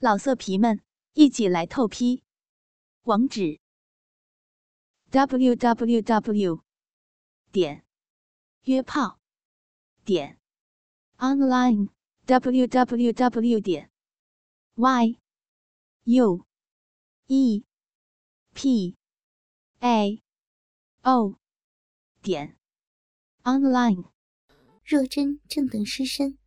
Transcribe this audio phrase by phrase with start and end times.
[0.00, 0.80] 老色皮们，
[1.14, 2.22] 一起来透批！
[3.02, 3.58] 网址
[5.10, 6.62] ：w w w
[7.50, 7.84] 点
[8.62, 9.18] 约炮
[10.04, 10.38] 点
[11.16, 11.88] online
[12.26, 13.90] w w w 点
[14.76, 15.18] y
[16.04, 16.46] u
[17.26, 17.64] e
[18.54, 18.96] p
[19.80, 20.22] a
[21.02, 21.40] o
[22.22, 22.56] 点
[23.42, 24.12] online。
[24.84, 26.38] 若真正等失身，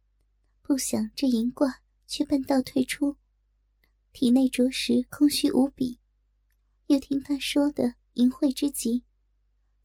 [0.62, 3.18] 不想这银卦却半道退出。
[4.14, 6.00] 体内着实空虚无比，
[6.88, 9.04] 又听他说的淫秽之极，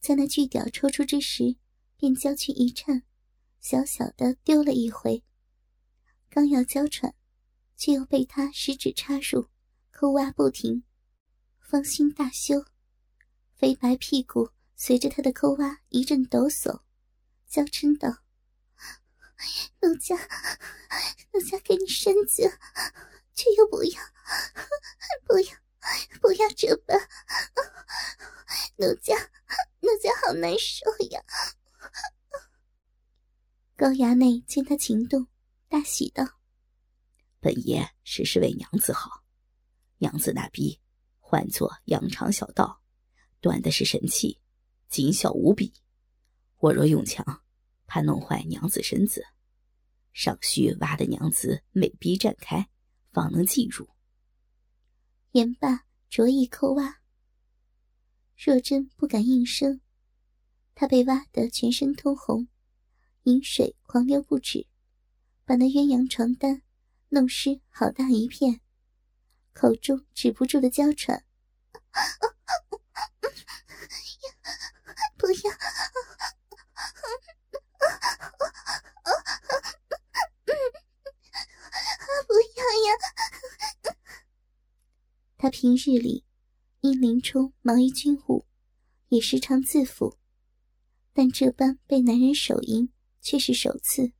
[0.00, 1.56] 在那巨屌抽出之时，
[1.96, 3.04] 便娇躯一颤，
[3.60, 5.22] 小小的丢了一回。
[6.28, 7.14] 刚要娇喘，
[7.76, 9.48] 却又被他食指插入，
[9.92, 10.82] 抠挖不停，
[11.60, 12.66] 芳心大羞，
[13.54, 16.82] 肥白屁股随着他的抠挖一阵抖擞，
[17.46, 18.22] 娇嗔道
[19.80, 20.16] ：“奴家，
[21.32, 22.58] 奴家给你身子。”
[23.36, 24.00] 却又不要，
[25.28, 25.54] 不要，
[26.20, 26.98] 不要这般！
[28.76, 29.14] 奴家，
[29.80, 31.22] 奴家好难受呀！
[33.76, 35.28] 高衙内见他情动，
[35.68, 36.24] 大喜道
[37.38, 39.22] ：“本爷实是为娘子好，
[39.98, 40.80] 娘子那逼
[41.20, 42.80] 唤作羊肠小道，
[43.40, 44.40] 断的是神气，
[44.88, 45.74] 紧小无比。
[46.56, 47.42] 我若用强，
[47.86, 49.22] 怕弄坏娘子身子，
[50.14, 52.66] 尚需挖得娘子美逼绽开。”
[53.16, 53.88] 方能进入。
[55.30, 57.00] 言罢，着意抠挖。
[58.36, 59.80] 若真不敢应声，
[60.74, 62.46] 他被挖得全身通红，
[63.22, 64.66] 饮水狂流不止，
[65.46, 66.60] 把那鸳鸯床单
[67.08, 68.60] 弄湿好大一片，
[69.54, 71.24] 口中止不住的娇喘
[75.16, 75.40] ：“不要！”
[85.38, 86.24] 他平日里
[86.80, 88.46] 因林冲忙于军务，
[89.08, 90.16] 也时常自负，
[91.12, 92.90] 但这般被男人手淫
[93.20, 94.12] 却是首次，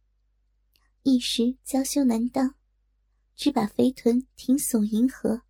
[1.02, 2.54] 一时娇羞难当，
[3.34, 5.42] 只把肥臀挺耸迎合。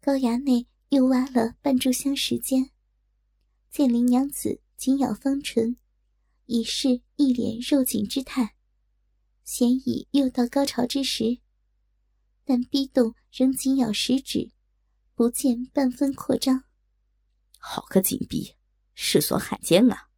[0.00, 2.70] 高衙内又挖了半炷香时间，
[3.70, 5.76] 见林娘子紧咬芳唇，
[6.46, 8.54] 已是一脸肉紧之态，
[9.44, 11.40] 显已又到高潮之时。
[12.52, 14.52] 但逼动仍紧咬食指，
[15.14, 16.64] 不见半分扩张。
[17.58, 18.56] 好个紧逼，
[18.92, 20.10] 世所罕见啊！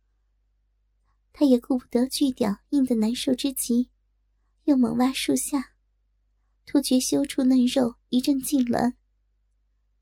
[1.33, 3.89] 他也顾不得巨屌硬得难受之极，
[4.65, 5.75] 又猛挖树下，
[6.67, 8.95] 突觉羞处嫩肉一阵痉挛。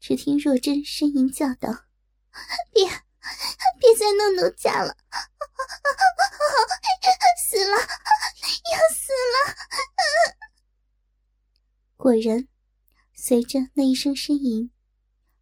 [0.01, 1.69] 只听若真呻吟叫道
[2.73, 2.87] ：“别，
[3.79, 4.97] 别再弄奴家了，
[7.47, 9.53] 死了，要死了！”
[12.03, 12.49] 果然，
[13.15, 14.73] 随着那一声呻吟，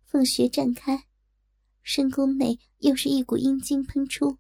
[0.05, 1.07] 凤穴绽开，
[1.83, 4.37] 深宫内又是一股阴精喷出，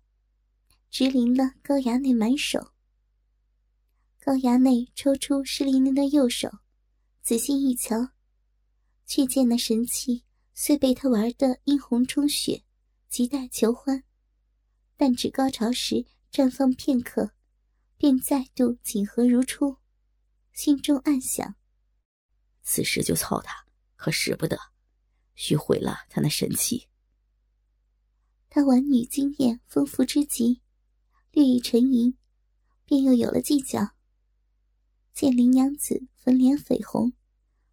[0.91, 2.73] 直淋了高衙内满手。
[4.19, 6.51] 高衙内抽出湿淋淋的右手，
[7.23, 8.11] 仔细一瞧，
[9.07, 12.65] 却见那神器虽被他玩得殷红充血，
[13.11, 14.05] 亟待求欢，
[14.99, 17.31] 但至高潮时绽放片刻，
[17.97, 19.79] 便再度紧合如初，
[20.53, 21.57] 心中暗想。
[22.62, 23.66] 此时就操他，
[23.97, 24.59] 可使不得，
[25.34, 26.88] 须毁了他那神器。
[28.48, 30.60] 他玩女经验丰富之极，
[31.31, 32.16] 略一沉吟，
[32.84, 33.93] 便又有了计较。
[35.12, 37.12] 见林娘子粉脸绯红，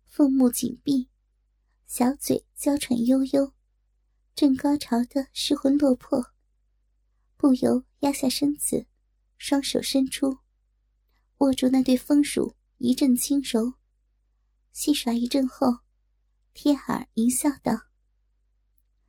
[0.06, 1.10] 凤目紧闭，
[1.86, 3.54] 小嘴娇喘悠悠，
[4.36, 6.34] 正高潮的失魂落魄，
[7.38, 8.86] 不由压下身子，
[9.38, 10.40] 双手伸出，
[11.38, 13.77] 握住那对丰乳，一阵轻柔。
[14.78, 15.80] 戏耍一阵后，
[16.54, 17.88] 贴耳淫笑道：“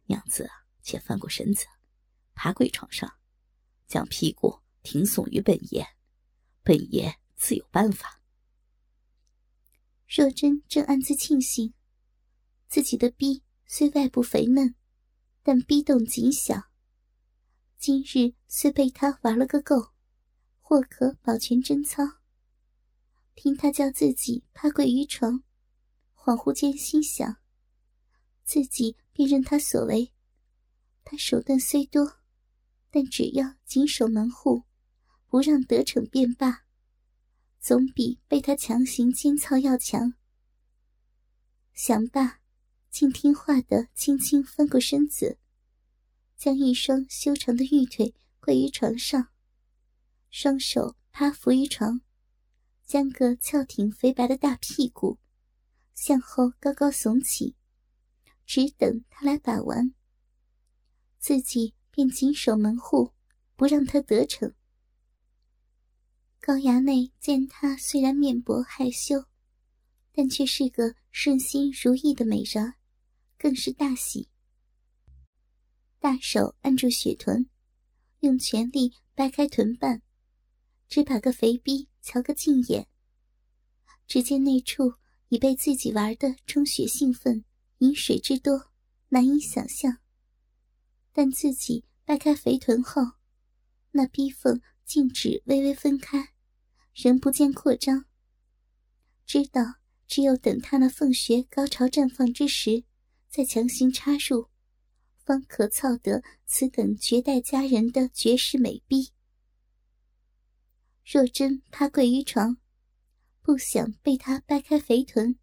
[0.09, 0.49] 娘子，
[0.81, 1.67] 且翻过身子，
[2.35, 3.19] 爬跪床上，
[3.87, 5.87] 将屁股挺耸于本爷，
[6.63, 8.23] 本爷自有办法。”
[10.09, 11.75] 若真正暗自庆幸，
[12.67, 14.75] 自己的逼虽外部肥嫩，
[15.43, 16.71] 但逼洞极小。
[17.77, 19.93] 今日虽被他玩了个够，
[20.63, 22.03] 或可保全贞操。
[23.35, 25.45] 听他叫自己趴跪于床。
[26.29, 27.39] 恍惚间心想，
[28.45, 30.13] 自己便任他所为。
[31.03, 32.19] 他手段虽多，
[32.91, 34.65] 但只要谨守门户，
[35.29, 36.67] 不让得逞便罢，
[37.59, 40.13] 总比被他强行奸操要强。
[41.73, 42.41] 想罢，
[42.91, 45.39] 竟听话的轻轻翻过身子，
[46.37, 49.29] 将一双修长的玉腿跪于床上，
[50.29, 52.03] 双手趴伏于床，
[52.85, 55.19] 将个翘挺肥白的大屁股。
[56.01, 57.57] 向后高高耸起，
[58.47, 59.93] 只等他来把玩，
[61.19, 63.13] 自己便紧守门户，
[63.57, 64.55] 不让他得逞。
[66.39, 69.25] 高衙内见他虽然面薄害羞，
[70.13, 72.75] 但却是个顺心如意的美人，
[73.37, 74.29] 更是大喜。
[75.99, 77.51] 大手按住雪臀，
[78.21, 80.01] 用全力掰开臀瓣，
[80.87, 82.87] 只把个肥逼瞧个尽眼。
[84.07, 84.95] 只见那处
[85.29, 87.45] 已被自己玩的充血兴奋，
[87.79, 88.71] 饮水之多，
[89.09, 89.99] 难以想象。
[91.13, 93.03] 但自己掰开肥臀后，
[93.91, 96.33] 那逼缝竟只微微分开，
[96.95, 98.07] 仍不见扩张。
[99.27, 99.75] 知道
[100.07, 102.85] 只有等他那凤穴高潮绽放之时，
[103.29, 104.49] 再强行插入。
[105.25, 109.11] 方可操得此等绝代佳人的绝世美臂。
[111.05, 112.57] 若真趴跪于床，
[113.49, 115.39] 不想被他掰开肥臀，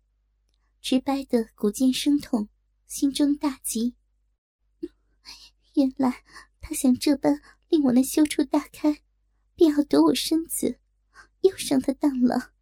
[0.79, 2.49] 直掰得骨间生痛，
[2.85, 3.95] 心中大急。
[5.73, 6.23] 原来
[6.61, 9.01] 他想这般令我那羞处大开，
[9.55, 10.79] 便要夺我身子，
[11.41, 12.53] 又上他当了。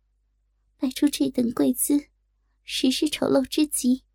[0.78, 2.08] 摆出这等跪姿，
[2.64, 4.06] 实是丑陋之极，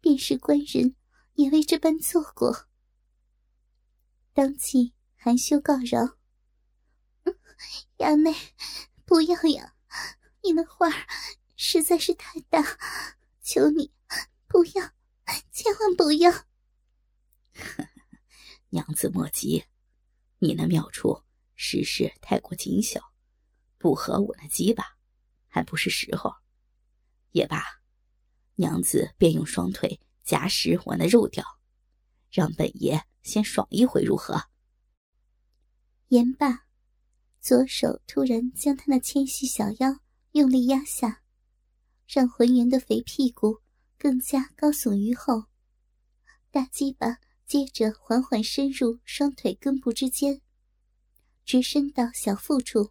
[0.00, 0.94] 便是官人。
[1.32, 2.68] 也未这般做过，
[4.32, 6.16] 当即含羞告饶
[7.98, 8.32] ：“衙内，
[9.04, 9.74] 不要呀！
[10.44, 11.06] 你那花儿
[11.56, 12.62] 实在是太大，
[13.42, 13.90] 求你
[14.46, 14.92] 不要，
[15.50, 16.30] 千万不要。
[18.68, 19.64] ”娘子莫急，
[20.40, 21.22] 你那妙处
[21.54, 23.00] 实是太过紧小，
[23.78, 24.98] 不合我那鸡巴，
[25.48, 26.34] 还不是时候。
[27.30, 27.64] 也罢，
[28.56, 30.00] 娘子便用双腿。
[30.24, 31.44] 夹实我那肉条，
[32.30, 34.48] 让本爷先爽一回如何？
[36.08, 36.66] 言罢，
[37.40, 40.00] 左手突然将他那纤细小腰
[40.34, 41.22] 用力压下，
[42.08, 43.60] 让浑圆的肥屁股
[43.96, 45.44] 更加高耸于后。
[46.50, 50.40] 大鸡巴接着缓缓深入双腿根部之间，
[51.44, 52.90] 直伸到小腹处。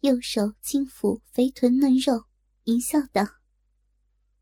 [0.00, 2.24] 右手轻抚肥臀嫩肉，
[2.64, 3.24] 淫笑道：“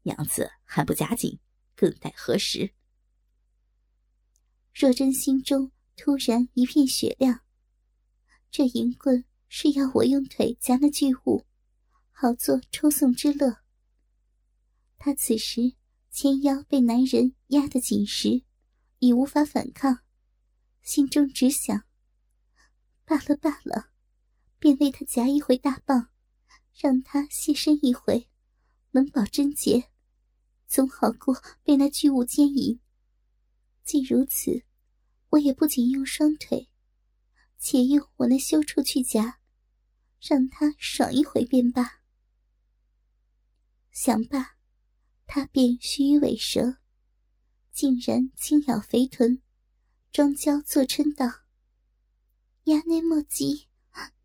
[0.04, 1.38] 娘子还不夹紧。”
[1.76, 2.72] 更待何时？
[4.72, 7.40] 若真心中突然一片雪亮。
[8.50, 11.44] 这银棍是要我用腿夹那巨物，
[12.12, 13.58] 好做抽送之乐。
[14.98, 15.74] 他此时
[16.10, 18.44] 纤腰被男人压得紧实，
[19.00, 20.00] 已无法反抗，
[20.82, 21.82] 心中只想：
[23.04, 23.90] 罢了罢了，
[24.58, 26.10] 便为他夹一回大棒，
[26.74, 28.28] 让他现身一回，
[28.92, 29.88] 能保贞洁。
[30.68, 32.78] 总好过被那巨物奸淫。
[33.84, 34.64] 既如此，
[35.30, 36.68] 我也不仅用双腿，
[37.58, 39.40] 且用我那羞处去夹，
[40.20, 42.01] 让他爽一回便罢。
[43.92, 44.56] 想罢，
[45.26, 46.78] 他便须臾尾蛇，
[47.70, 49.40] 竟然轻咬肥臀，
[50.10, 51.42] 装娇作嗔道
[52.66, 53.68] ：“衙内莫急，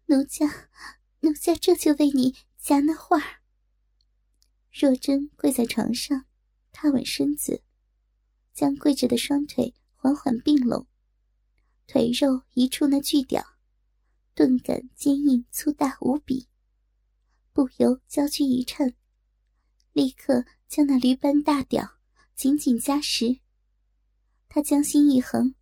[0.07, 0.69] 奴家，
[1.19, 3.41] 奴家这就为你夹那画。”
[4.73, 6.25] 若真跪在床上。
[6.79, 7.63] 踏稳身子，
[8.53, 10.85] 将跪着的双腿缓缓并拢，
[11.87, 13.43] 腿肉一触那巨屌，
[14.35, 16.47] 顿感坚硬粗大无比，
[17.51, 18.93] 不由娇躯一颤，
[19.97, 21.97] 立刻将那驴般大屌
[22.35, 23.39] 紧紧夹实。
[24.47, 25.55] 他将心一横，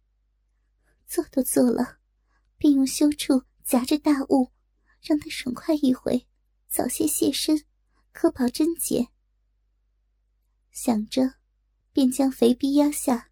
[1.08, 2.00] 做都做了，
[2.58, 4.51] 便用羞处夹着大物，
[5.01, 6.27] 让他爽快一回，
[6.68, 7.63] 早些现身，
[8.12, 9.08] 可保贞洁。
[10.70, 11.36] 想着，
[11.94, 13.32] 便将肥逼压下，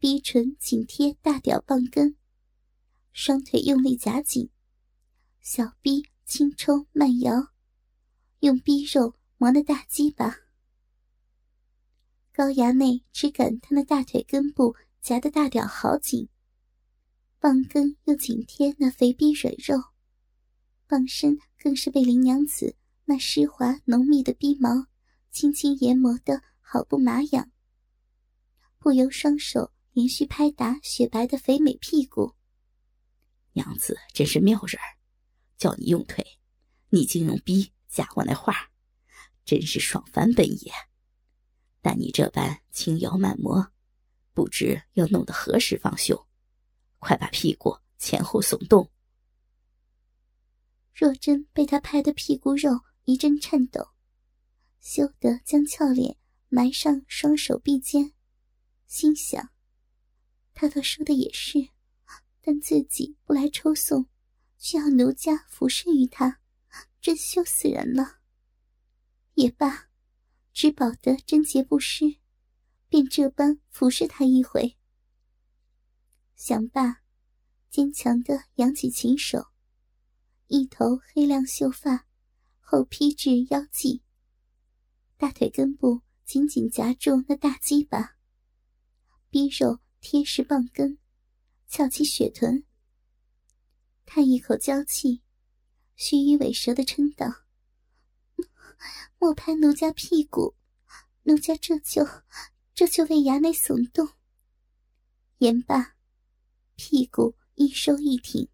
[0.00, 2.16] 逼唇紧贴大屌棒根，
[3.12, 4.50] 双腿用力夹紧，
[5.40, 7.52] 小逼轻抽慢摇，
[8.40, 10.36] 用逼肉磨那大鸡巴。
[12.30, 16.28] 高衙内只感他那大腿根部夹的大屌好紧，
[17.38, 19.82] 棒根又紧贴那肥逼软肉，
[20.86, 24.88] 棒身更是被林娘子那湿滑浓密的逼毛。
[25.30, 27.50] 轻轻研磨的好不麻痒，
[28.78, 32.34] 不由双手连续拍打雪白的肥美屁股。
[33.52, 34.98] 娘子真是妙人儿，
[35.56, 36.38] 叫你用腿，
[36.90, 38.69] 你竟用逼夹我那画，
[39.44, 40.72] 真是爽翻本爷。
[41.82, 43.72] 但你这般轻摇慢磨，
[44.34, 46.26] 不知要弄得何时方休？
[46.98, 48.90] 快把屁股前后耸动。
[50.92, 53.88] 若真被他拍的屁股肉一阵颤抖。
[54.80, 56.16] 羞得将俏脸
[56.48, 58.12] 埋上双手臂间，
[58.86, 59.50] 心想：
[60.54, 61.68] 他倒说的也是，
[62.42, 64.06] 但自己不来抽送，
[64.58, 66.40] 却要奴家俯身于他，
[67.00, 68.19] 真羞死人了。
[69.40, 69.88] 也罢，
[70.52, 72.18] 只保得贞洁不失，
[72.90, 74.76] 便这般服侍他一回。
[76.36, 77.00] 想罢，
[77.70, 79.46] 坚强的扬起琴手，
[80.48, 82.06] 一头黑亮秀发
[82.58, 84.02] 后披至腰际，
[85.16, 88.18] 大腿根部紧紧夹住那大鸡巴，
[89.30, 90.98] 逼肉贴实棒根，
[91.66, 92.66] 翘起雪臀，
[94.04, 95.22] 叹一口娇气，
[95.96, 97.46] 须臾尾舌的嗔道。
[99.18, 100.54] 莫拍奴家屁股，
[101.24, 102.06] 奴家这就
[102.74, 104.08] 这就为衙内耸动。
[105.38, 105.96] 言罢，
[106.76, 108.48] 屁股一收一挺，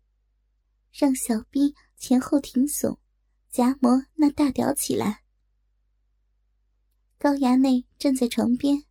[0.92, 2.98] 让小逼前后挺耸，
[3.50, 5.22] 夹磨那大屌起来。
[7.18, 8.84] 高衙内站在床边，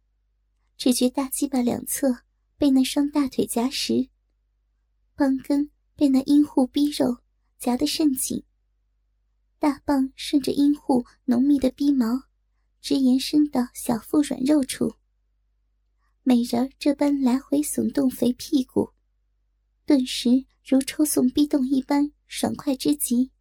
[0.77, 2.23] 只觉大鸡巴两侧
[2.57, 4.09] 被那双大腿夹实，
[5.15, 7.19] 棒根被那阴户逼肉
[7.59, 8.43] 夹得甚紧。
[9.65, 12.25] 大棒顺着阴户浓密的逼毛，
[12.81, 14.97] 直延伸到小腹软肉处。
[16.21, 18.91] 美人这般来回耸动肥屁股，
[19.83, 23.31] 顿时如抽送逼动一般爽快之极。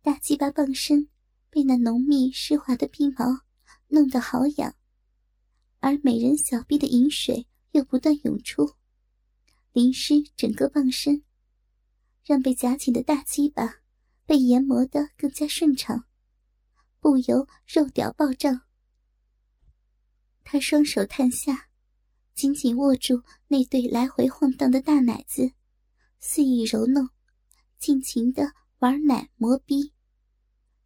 [0.00, 1.10] 大鸡巴棒身
[1.50, 3.42] 被那浓密湿滑的逼毛
[3.88, 4.74] 弄得好痒，
[5.80, 8.76] 而美人小臂的饮水又不断涌出，
[9.72, 11.22] 淋湿整个棒身，
[12.24, 13.81] 让被夹紧的大鸡巴。
[14.32, 16.06] 被研磨得更加顺畅，
[17.00, 18.62] 不由肉屌暴胀。
[20.42, 21.68] 他双手探下，
[22.32, 25.52] 紧紧握住那对来回晃荡的大奶子，
[26.18, 27.10] 肆意揉弄，
[27.78, 29.92] 尽情的玩奶磨逼。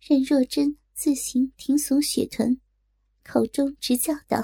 [0.00, 2.60] 任若真自行挺耸雪臀，
[3.22, 4.38] 口中直叫道：“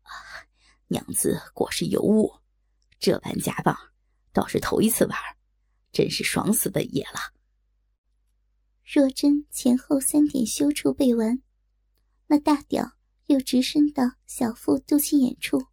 [0.00, 0.10] 啊，
[0.88, 2.40] 娘子果是尤物，
[2.98, 3.76] 这般夹棒
[4.32, 5.18] 倒是头一次玩，
[5.92, 7.20] 真是爽死本爷了。”
[8.94, 11.42] 若真前后三点羞处背完，
[12.26, 12.92] 那大屌
[13.24, 15.64] 又直伸到小腹肚脐眼处，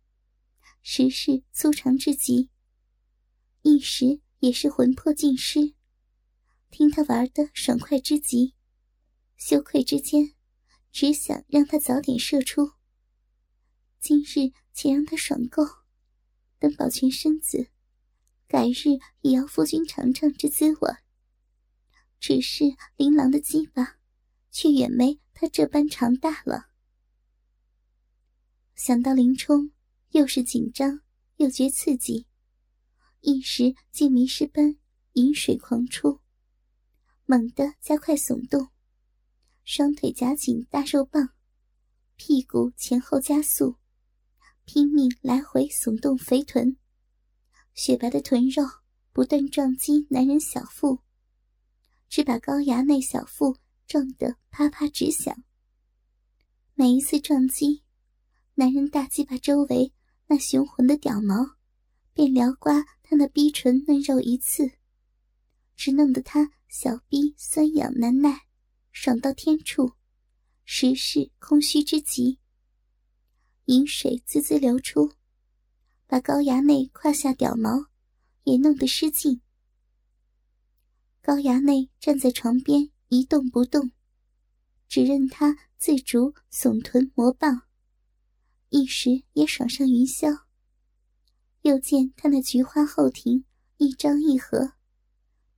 [0.82, 2.50] 实是粗长至极。
[3.62, 5.74] 一时也是魂魄尽失，
[6.72, 8.54] 听他玩的爽快之极，
[9.36, 10.34] 羞愧之间，
[10.94, 12.72] 只想让他早点射出。
[14.00, 15.66] 今日且让他爽够，
[16.58, 17.70] 等保全身子，
[18.48, 20.94] 改日也要夫君尝尝这滋味。
[22.20, 22.66] 只是
[22.98, 23.98] 琳琅的鸡巴，
[24.52, 26.70] 却远没他这般长大了。
[28.76, 29.72] 想到林冲，
[30.10, 31.02] 又是紧张
[31.38, 32.28] 又觉刺激，
[33.22, 34.78] 一时竟迷失般
[35.14, 36.20] 饮水狂出，
[37.26, 38.70] 猛地加快耸动，
[39.64, 41.30] 双腿夹紧大肉棒，
[42.16, 43.78] 屁股前后加速，
[44.66, 46.78] 拼命来回耸动肥臀，
[47.74, 48.64] 雪白的臀肉
[49.14, 51.00] 不断撞击男人小腹。
[52.10, 53.56] 只把高衙内小腹
[53.88, 55.44] 撞得啪啪直响。
[56.74, 57.84] 每一次撞击，
[58.56, 59.94] 男人大鸡巴周围
[60.28, 61.56] 那雄浑的屌毛，
[62.13, 64.72] 便撩刮他那逼唇嫩肉一次，
[65.75, 68.48] 只弄得他小逼酸痒难耐，
[68.92, 69.94] 爽到天处，
[70.66, 72.39] 实是空虚之极。
[73.66, 75.12] 饮水滋滋流出，
[76.08, 77.86] 把高衙内胯下屌毛
[78.44, 79.42] 也弄得失禁。
[81.22, 83.92] 高衙内站在床边一动不动，
[84.88, 87.64] 只任他自主耸臀磨棒，
[88.70, 90.46] 一时也爽上云霄。
[91.64, 93.44] 又见他那菊花后庭
[93.78, 94.74] 一张一合，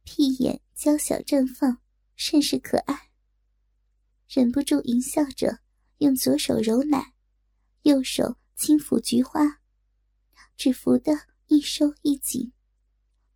[0.04, 1.78] 屁眼娇小绽放，
[2.16, 3.12] 甚是可爱。
[4.28, 5.60] 忍不住淫笑着，
[6.00, 7.14] 用左手揉奶，
[7.84, 9.60] 右手轻抚菊花，
[10.58, 11.14] 只扶得
[11.48, 12.52] 一收一紧，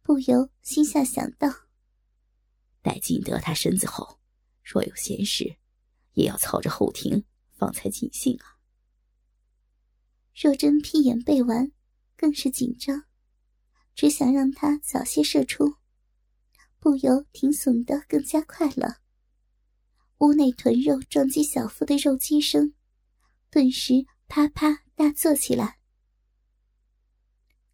[0.02, 1.65] 不由心下想到。
[2.86, 4.20] 待进得他身子后，
[4.64, 5.58] 若有闲事，
[6.14, 7.26] 也要操着后庭，
[7.58, 8.62] 方才尽兴啊。
[10.36, 11.72] 若真屁眼背完，
[12.16, 13.06] 更是紧张，
[13.96, 15.78] 只想让他早些射出，
[16.80, 19.00] 不由挺耸的更加快了。
[20.20, 22.76] 屋内臀肉撞击小腹的肉击声，
[23.50, 25.80] 顿时啪啪大作起来。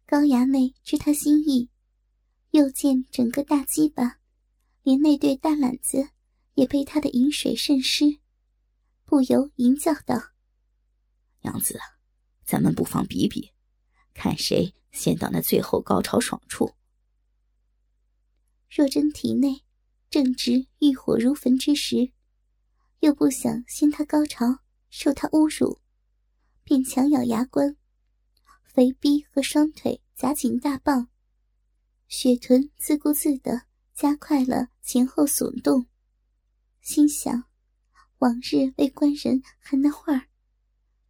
[0.06, 1.68] 高衙内知他心意，
[2.52, 4.21] 又见整个大鸡巴。
[4.82, 6.10] 连那对大懒子
[6.54, 8.18] 也被他的饮水渗湿，
[9.04, 10.32] 不由淫叫道
[11.42, 11.78] ：“娘子，
[12.44, 13.52] 咱们不妨比比，
[14.12, 16.74] 看谁先到那最后高潮爽处。”
[18.68, 19.64] 若真体内
[20.10, 22.12] 正值欲火如焚之时，
[23.00, 24.60] 又不想先他高潮
[24.90, 25.80] 受他侮辱，
[26.64, 27.76] 便强咬牙关，
[28.64, 31.08] 肥逼和双腿夹紧大棒，
[32.08, 33.66] 雪臀自顾自的
[34.02, 34.66] 加快了。
[34.82, 35.86] 前后耸动，
[36.80, 37.44] 心想：
[38.18, 40.26] 往日为官人含那话儿，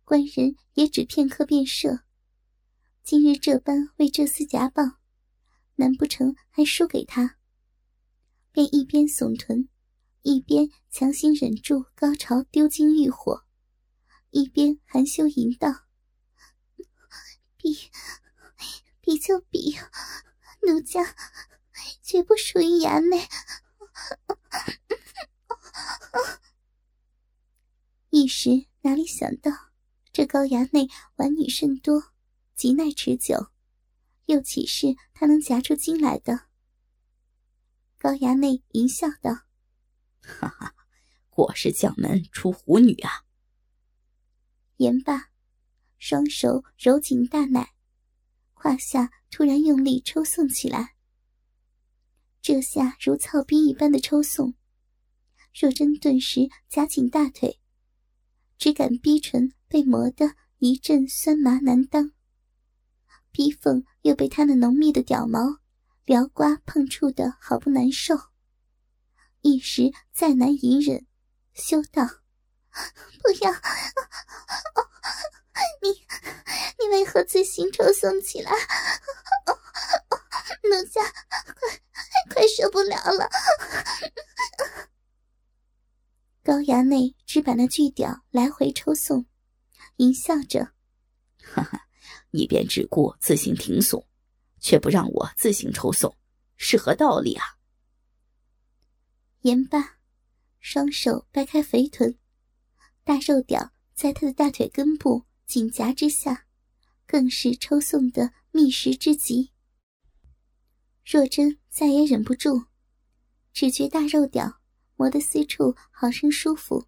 [0.05, 2.01] 官人也只片刻便射。
[3.03, 4.99] 今日这般为这厮夹棒，
[5.77, 7.39] 难不成还输给他？
[8.51, 9.71] 便一边耸臀，
[10.21, 13.47] 一边强行忍住高潮，丢精欲火，
[14.33, 15.87] 一边含羞吟道
[17.57, 17.75] ：“比
[19.01, 19.79] 比就比，
[20.69, 21.17] 奴家
[22.03, 23.29] 绝不属于衙内。”
[28.11, 29.51] 一时哪里想到，
[30.13, 32.13] 这高衙内玩女甚多，
[32.55, 33.49] 极耐持久，
[34.27, 36.49] 又岂是他能夹出精来的？
[37.99, 39.45] 高衙内淫笑道
[40.21, 40.75] ：“哈哈，
[41.31, 43.25] 果是将门出虎女啊！”
[44.77, 45.31] 言罢，
[45.99, 47.75] 双手揉紧大奶，
[48.53, 50.97] 胯下突然用力抽送起来。
[52.43, 54.55] 这下如操逼一般的抽送，
[55.55, 57.61] 若真顿时夹紧大腿。
[58.59, 62.11] 只感逼唇被磨得一阵酸麻难当，
[63.31, 65.61] 逼缝又被他那浓密的屌毛
[66.05, 68.17] 撩刮碰触的好不难受，
[69.43, 71.07] 一时再难隐忍，
[71.55, 72.05] 羞道
[73.23, 73.53] ：“不要！
[75.81, 75.91] 你
[76.81, 78.51] 你为何自行抽送起来？
[80.63, 81.82] 奴家快
[82.33, 83.29] 快受不了了！”
[86.43, 89.27] 高衙内只把那巨屌来回抽送，
[89.97, 90.73] 淫笑着
[91.41, 91.87] ：“哈哈，
[92.31, 94.07] 你便只顾自行停送，
[94.61, 96.17] 却不让我自行抽送，
[96.57, 97.45] 是何道理啊？”
[99.43, 99.99] 言罢，
[100.59, 102.19] 双手掰开肥臀，
[103.05, 106.47] 大肉屌在他的大腿根部紧夹之下，
[107.07, 109.53] 更是抽送的密实之极。
[111.05, 112.67] 若真再也忍不住，
[113.55, 114.61] 只觉大肉屌。
[114.95, 116.87] 磨得私处好生舒服，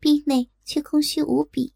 [0.00, 1.74] 壁内却空虚无比。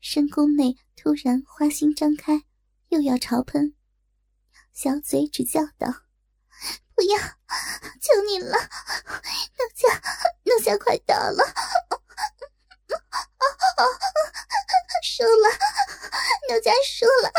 [0.00, 2.44] 深宫内突然花心张开，
[2.88, 3.74] 又要朝喷，
[4.72, 5.88] 小嘴只叫道
[6.94, 7.18] ：“不要，
[8.00, 10.00] 求你了，奴家，
[10.44, 11.44] 奴家快到了，
[15.02, 15.50] 输了，
[16.48, 17.30] 奴家输了，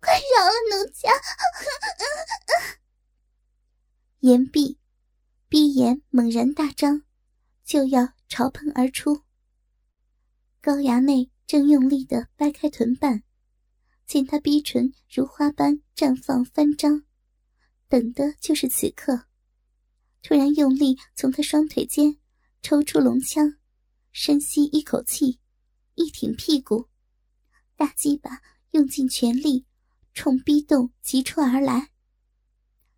[0.00, 1.10] 快饶了奴家。”
[4.24, 4.78] 言毕。
[5.48, 7.02] 闭眼猛然大张，
[7.64, 9.24] 就要朝喷而出。
[10.60, 13.24] 高衙内正用力的掰开臀瓣，
[14.06, 17.02] 见他逼唇如花般绽放翻张，
[17.88, 19.26] 等的就是此刻。
[20.22, 22.16] 突然用力从他双腿间
[22.62, 23.58] 抽出龙枪，
[24.12, 25.40] 深吸一口气，
[25.96, 26.88] 一挺屁股，
[27.74, 29.66] 大鸡巴用尽全力
[30.14, 31.90] 冲逼洞急戳而来。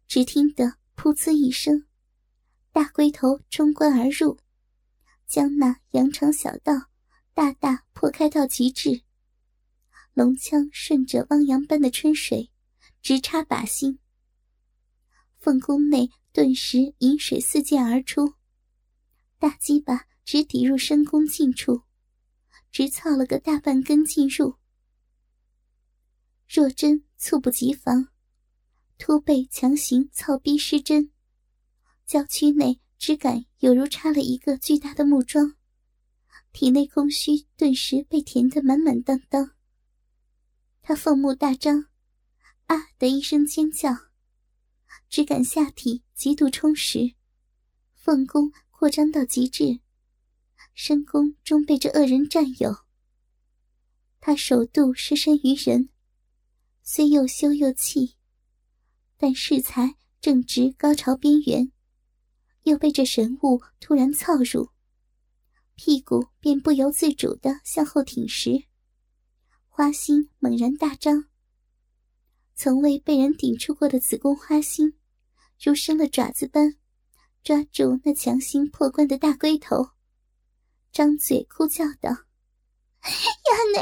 [0.06, 1.86] 只听得噗呲一声。
[2.72, 4.38] 大龟头冲关而入，
[5.26, 6.90] 将那羊肠小道
[7.32, 9.02] 大大破开到极致。
[10.12, 12.50] 龙枪顺着汪洋般的春水，
[13.02, 13.98] 直插靶心。
[15.38, 18.34] 凤宫内顿时饮水四溅而出，
[19.38, 21.82] 大鸡巴直抵入深宫近处，
[22.72, 24.54] 直操了个大半根进入。
[26.48, 28.08] 若真猝不及防，
[28.98, 31.10] 突被强行操逼失真。
[32.06, 35.56] 娇躯内只感犹如插了一个巨大的木桩，
[36.52, 39.52] 体内空虚顿时被填得满满当当。
[40.82, 41.86] 他凤目大张，
[42.66, 43.90] 啊的一声尖叫，
[45.08, 47.14] 只感下体极度充实，
[47.94, 49.80] 凤宫扩张到极致，
[50.74, 52.84] 深宫终被这恶人占有。
[54.20, 55.88] 他首度失身于人，
[56.82, 58.16] 虽又羞又气，
[59.16, 61.70] 但适才正值高潮边缘。
[62.62, 64.70] 又被这神物突然操入，
[65.74, 68.64] 屁股便不由自主的向后挺实，
[69.68, 71.26] 花心猛然大张。
[72.54, 74.98] 从未被人顶出过的子宫花心，
[75.62, 76.76] 如伸了爪子般
[77.42, 79.90] 抓住那强行破关的大龟头，
[80.90, 82.10] 张嘴哭叫道
[83.04, 83.80] ：“衙内，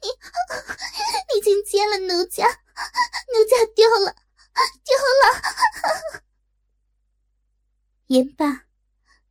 [0.00, 4.14] 你你竟奸了奴家，奴家丢了，
[4.84, 6.22] 丢了！”
[8.08, 8.66] 言罢，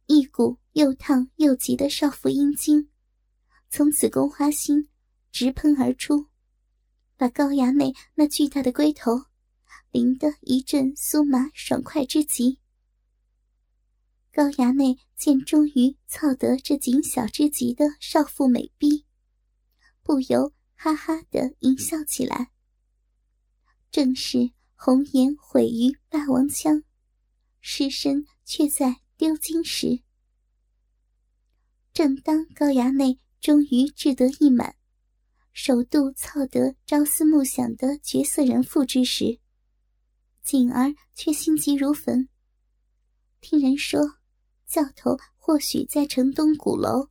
[0.07, 2.89] 一股又烫又急的少妇阴茎
[3.69, 4.89] 从子宫花心
[5.31, 6.27] 直喷而出，
[7.15, 9.25] 把高衙内那巨大的龟头
[9.91, 12.59] 淋得一阵酥麻爽快之极。
[14.33, 19.05] 高衙内见终于操得这紧小之极的少妇美逼，
[20.01, 22.51] 不由哈哈的淫笑起来。
[23.91, 24.51] 正是
[24.83, 26.81] 红颜毁于霸王枪，
[27.59, 28.25] 失身。
[28.43, 30.01] 却在丢金时，
[31.93, 34.75] 正当高衙内终于志得意满，
[35.53, 39.39] 首度操得朝思暮想的绝色人妇之时，
[40.41, 42.27] 锦儿却心急如焚。
[43.39, 44.01] 听人说，
[44.65, 47.07] 教头或许在城东鼓楼，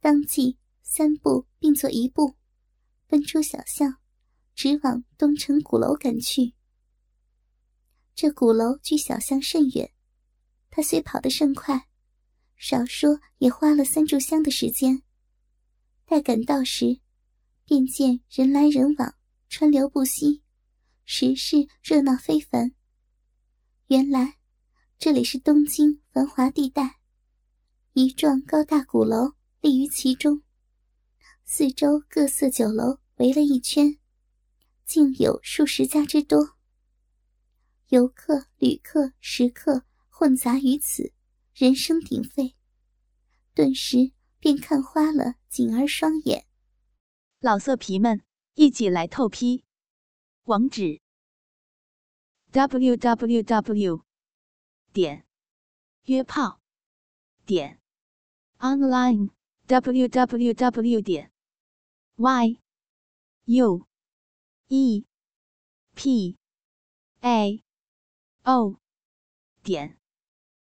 [0.00, 2.34] 当即三步并作一步，
[3.06, 3.96] 奔出小巷，
[4.54, 6.52] 直往东城鼓楼赶去。
[8.14, 9.92] 这鼓楼距小巷甚远，
[10.70, 11.88] 他虽跑得甚快，
[12.56, 15.02] 少说也花了三炷香的时间。
[16.04, 17.00] 待赶到时，
[17.64, 19.16] 便见人来人往，
[19.48, 20.42] 川流不息，
[21.04, 22.72] 实是热闹非凡。
[23.88, 24.36] 原来
[24.96, 27.00] 这里是东京繁华地带，
[27.94, 30.42] 一幢高大鼓楼立于其中，
[31.44, 33.98] 四周各色酒楼围了一圈，
[34.86, 36.53] 竟有数十家之多。
[37.94, 41.12] 游客、旅客、食客混杂于此，
[41.54, 42.56] 人声鼎沸，
[43.54, 46.44] 顿时便看花了锦儿双眼。
[47.38, 49.62] 老色皮们，一起来透批！
[50.42, 51.02] 网址
[52.50, 54.04] ：w w w
[54.92, 55.24] 点
[56.06, 56.60] 约炮
[57.46, 57.80] 点
[58.58, 59.30] online
[59.68, 61.30] w w w 点
[62.16, 62.60] y
[63.44, 63.86] u
[64.66, 65.06] e
[65.94, 66.36] p
[67.20, 67.63] a。
[68.44, 68.76] O
[69.62, 69.98] 点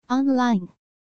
[0.08, 0.77] online。